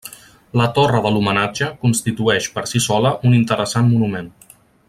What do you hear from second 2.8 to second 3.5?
sola un